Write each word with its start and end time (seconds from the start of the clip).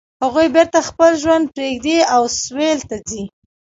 هغوی 0.23 0.47
بیرته 0.55 0.79
خپل 0.89 1.11
ژوند 1.23 1.45
پریږدي 1.55 1.97
او 2.15 2.23
سویل 2.43 2.79
ته 2.89 2.97
ځي 3.09 3.23